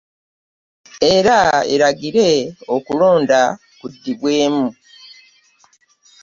Era 1.13 1.39
eragire 1.73 2.29
okulonda 2.75 3.39
kuddibwemu. 3.79 4.67